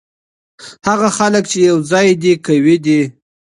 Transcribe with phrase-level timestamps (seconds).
[0.87, 3.01] هغه خلګ چي یو ځای دي قوي دي.